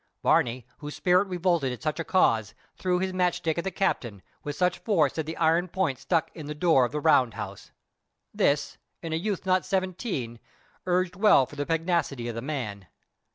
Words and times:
Barney, 0.23 0.65
whose 0.79 0.95
spirit 0.95 1.27
revolted 1.27 1.71
at 1.71 1.83
such 1.83 1.99
a 1.99 2.03
cause, 2.03 2.55
threw 2.75 2.97
his 2.97 3.13
match 3.13 3.37
stick 3.37 3.59
at 3.59 3.63
the 3.63 3.69
captain, 3.69 4.23
with 4.43 4.55
such 4.55 4.79
force 4.79 5.13
that 5.13 5.27
the 5.27 5.37
iron 5.37 5.67
point 5.67 5.99
stuck 5.99 6.31
in 6.35 6.47
the 6.47 6.55
door 6.55 6.85
of 6.85 6.91
the 6.91 6.99
round 6.99 7.35
house. 7.35 7.69
This, 8.33 8.79
in 9.03 9.13
a 9.13 9.15
youth 9.15 9.45
not 9.45 9.63
seventeen, 9.63 10.39
urged 10.87 11.15
well 11.15 11.45
for 11.45 11.55
the 11.55 11.67
pugnacity 11.67 12.27
of 12.27 12.33
the 12.33 12.41
man. 12.41 12.87